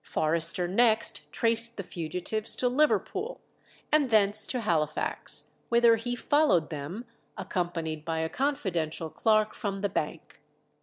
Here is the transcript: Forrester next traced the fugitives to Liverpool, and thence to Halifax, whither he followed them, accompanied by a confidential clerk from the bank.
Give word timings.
Forrester 0.03 0.67
next 0.67 1.31
traced 1.31 1.77
the 1.77 1.83
fugitives 1.83 2.55
to 2.55 2.67
Liverpool, 2.67 3.39
and 3.91 4.09
thence 4.09 4.47
to 4.47 4.61
Halifax, 4.61 5.51
whither 5.69 5.97
he 5.97 6.15
followed 6.15 6.71
them, 6.71 7.05
accompanied 7.37 8.03
by 8.03 8.21
a 8.21 8.27
confidential 8.27 9.11
clerk 9.11 9.53
from 9.53 9.81
the 9.81 9.89
bank. 9.89 10.41